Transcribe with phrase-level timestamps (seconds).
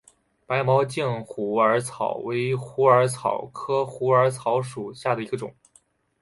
[0.47, 5.53] 白毛茎虎耳草为虎耳草科虎耳草属下的一个种。